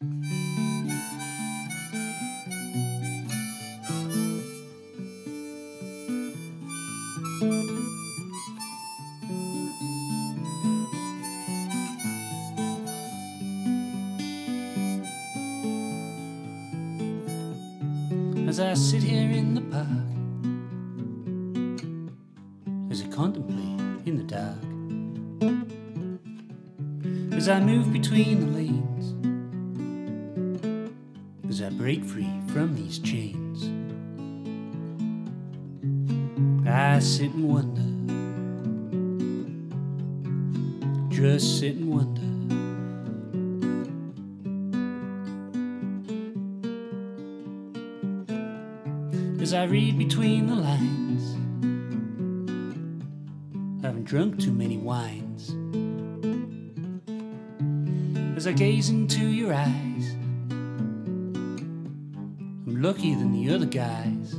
[0.00, 0.06] as
[18.60, 19.88] I sit here in the park,
[22.92, 24.62] as I contemplate in the dark,
[27.36, 28.77] as I move between the lanes,
[31.88, 33.64] break free from these chains,
[36.68, 37.80] I sit and wonder,
[41.08, 42.20] just sit and wonder.
[49.40, 51.36] as I read between the lines.
[53.82, 55.54] I haven't drunk too many wines.
[58.36, 59.97] As I gaze into your eyes,
[62.80, 64.36] Luckier than the other guys.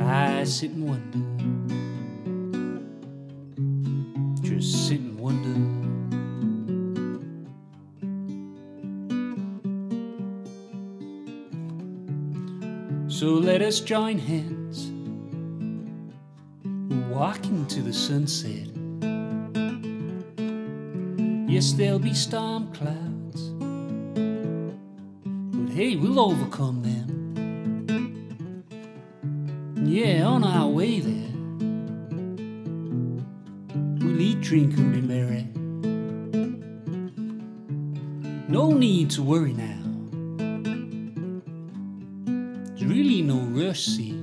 [0.00, 1.20] I sit and wonder,
[4.42, 5.54] just sit and wonder.
[13.10, 14.90] So let us join hands,
[17.12, 18.68] walk into the sunset.
[21.46, 23.19] Yes, there'll be storm clouds,
[25.80, 27.08] hey, we'll overcome them.
[29.82, 31.32] Yeah, on our way there,
[33.98, 35.46] we'll eat, drink, and be merry.
[38.46, 39.80] No need to worry now.
[42.66, 44.19] There's really no rush, see.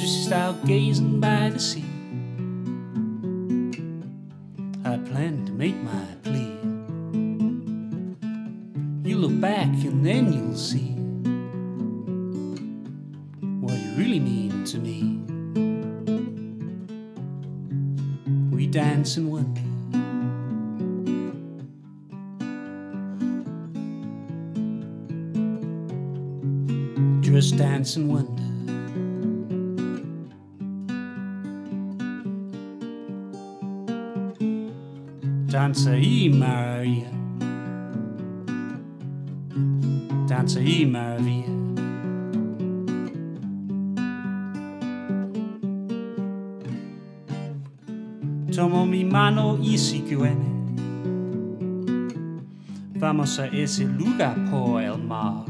[0.00, 1.84] Just out gazing by the sea,
[4.82, 6.56] I plan to make my plea.
[9.06, 10.94] You look back and then you'll see
[13.60, 15.20] what you really mean to me.
[18.56, 19.60] We dance and wonder.
[27.20, 28.49] Just dance and wonder.
[35.50, 37.10] Danza i Maria.
[40.28, 41.50] Danza i Maravilla.
[48.54, 49.76] Tomo mi mano y.
[53.00, 55.46] Vamos a ese lugar por el mar.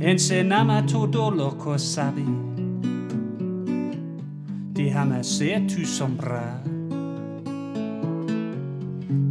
[0.00, 2.24] Ensenama todo lo que sabe.
[4.72, 6.62] Déjame ser tu sombra.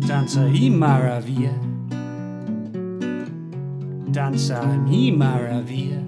[0.09, 1.52] Danza y maravilla.
[4.08, 6.02] Danza mi maravilla.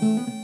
[0.00, 0.37] Mm-hmm.